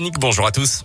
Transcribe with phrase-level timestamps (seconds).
[0.00, 0.84] Bonjour à tous.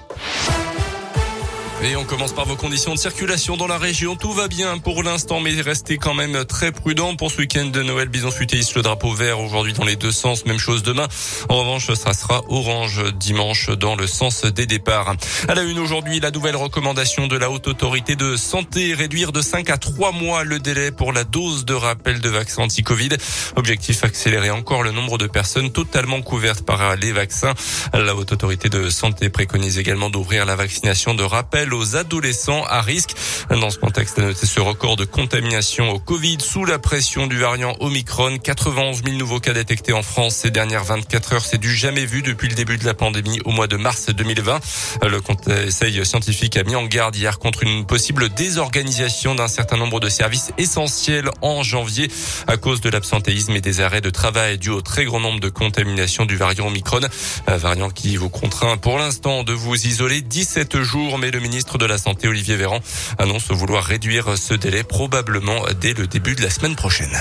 [1.86, 4.16] Et on commence par vos conditions de circulation dans la région.
[4.16, 7.84] Tout va bien pour l'instant, mais restez quand même très prudent pour ce week-end de
[7.84, 8.08] Noël.
[8.08, 10.46] Bison futé le drapeau vert aujourd'hui dans les deux sens.
[10.46, 11.08] Même chose demain.
[11.50, 15.16] En revanche, ça sera orange dimanche dans le sens des départs.
[15.50, 19.42] À la une aujourd'hui, la nouvelle recommandation de la haute autorité de santé, réduire de
[19.42, 23.10] 5 à 3 mois le délai pour la dose de rappel de vaccin anti-Covid.
[23.58, 27.54] Objectif accélérer encore le nombre de personnes totalement couvertes par les vaccins.
[27.94, 32.82] La haute autorité de santé préconise également d'ouvrir la vaccination de rappel aux adolescents à
[32.82, 33.16] risque.
[33.50, 37.38] Dans ce contexte, à noter ce record de contamination au Covid sous la pression du
[37.38, 38.38] variant Omicron.
[38.38, 41.46] 91 000 nouveaux cas détectés en France ces dernières 24 heures.
[41.46, 44.60] C'est du jamais vu depuis le début de la pandémie au mois de mars 2020.
[45.04, 50.00] Le conseil scientifique a mis en garde hier contre une possible désorganisation d'un certain nombre
[50.00, 52.10] de services essentiels en janvier
[52.48, 55.50] à cause de l'absentéisme et des arrêts de travail dû au très grand nombre de
[55.50, 57.02] contaminations du variant Omicron.
[57.48, 61.53] Un variant qui vous contraint pour l'instant de vous isoler 17 jours, mais le ministre
[61.54, 62.80] ministre de la Santé, Olivier Véran,
[63.20, 67.16] annonce vouloir réduire ce délai probablement dès le début de la semaine prochaine.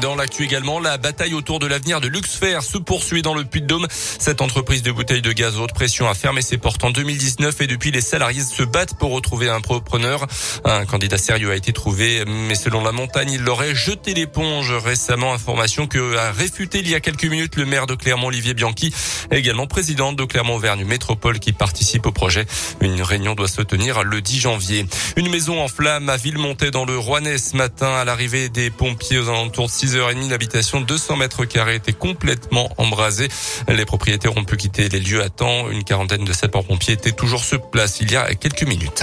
[0.00, 3.86] Dans l'actu également, la bataille autour de l'avenir de Luxfer se poursuit dans le Puy-de-Dôme.
[3.90, 7.66] Cette entreprise de bouteilles de gaz haute pression a fermé ses portes en 2019 et
[7.66, 10.26] depuis les salariés se battent pour retrouver un propreneur.
[10.64, 15.32] Un candidat sérieux a été trouvé, mais selon la montagne, il l'aurait jeté l'éponge récemment.
[15.32, 18.92] Information que a réfuté il y a quelques minutes le maire de Clermont, Olivier Bianchi,
[19.30, 22.46] également président de Clermont-Auvergne Métropole qui participe au projet.
[22.80, 24.86] Une réunion doit se tenir le 10 janvier.
[25.16, 29.18] Une maison en flammes à Villemontais dans le Rouennais ce matin à l'arrivée des pompiers
[29.18, 33.28] aux alentours 6h30, l'habitation de 200 mètres carrés était complètement embrasée.
[33.68, 35.68] Les propriétaires ont pu quitter les lieux à temps.
[35.68, 39.02] Une quarantaine de sapeurs-pompiers étaient toujours sur place il y a quelques minutes.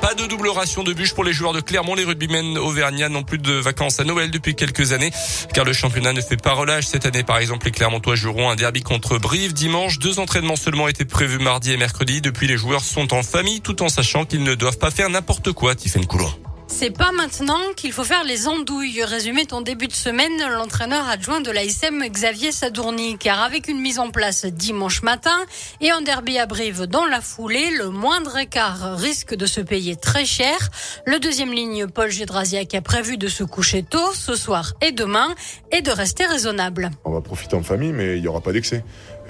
[0.00, 1.94] Pas de double ration de bûches pour les joueurs de Clermont.
[1.94, 5.10] Les rugbymen auvergnats n'ont plus de vacances à Noël depuis quelques années,
[5.54, 6.86] car le championnat ne fait pas relâche.
[6.86, 9.98] Cette année, par exemple, les Clermontois joueront un derby contre Brive dimanche.
[9.98, 12.20] Deux entraînements seulement étaient prévus mardi et mercredi.
[12.20, 15.52] Depuis, les joueurs sont en famille, tout en sachant qu'ils ne doivent pas faire n'importe
[15.52, 15.74] quoi.
[15.74, 16.32] Tiffen Coulon.
[16.66, 19.02] C'est pas maintenant qu'il faut faire les andouilles.
[19.04, 23.98] Résumé ton début de semaine, l'entraîneur adjoint de l'ASM Xavier Sadourny, car avec une mise
[23.98, 25.38] en place dimanche matin
[25.80, 29.96] et un derby à Brive dans la foulée, le moindre écart risque de se payer
[29.96, 30.70] très cher.
[31.06, 35.34] Le deuxième ligne, Paul Gédrasiak, a prévu de se coucher tôt ce soir et demain
[35.70, 36.90] et de rester raisonnable.
[37.04, 38.84] On va profiter en famille, mais il n'y aura pas d'excès.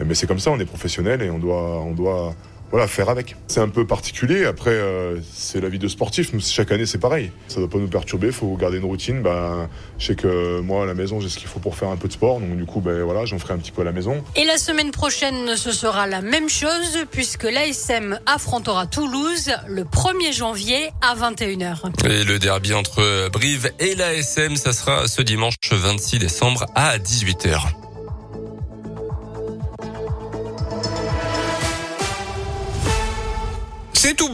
[0.05, 2.35] Mais c'est comme ça, on est professionnel et on doit, on doit
[2.73, 3.37] voilà, faire avec.
[3.49, 4.47] C'est un peu particulier.
[4.47, 6.33] Après, euh, c'est la vie de sportif.
[6.33, 7.31] Nous, chaque année, c'est pareil.
[7.47, 8.29] Ça ne doit pas nous perturber.
[8.29, 9.21] Il faut garder une routine.
[9.23, 9.69] Ben,
[9.99, 12.09] je sais que moi, à la maison, j'ai ce qu'il faut pour faire un peu
[12.09, 12.41] de sport.
[12.41, 14.25] Donc, du coup, ben, voilà, j'en ferai un petit peu à la maison.
[14.37, 20.33] Et la semaine prochaine, ce sera la même chose puisque l'ASM affrontera Toulouse le 1er
[20.33, 22.09] janvier à 21h.
[22.09, 27.82] Et le derby entre Brive et l'ASM, ça sera ce dimanche 26 décembre à 18h.
[34.15, 34.31] Tout bon.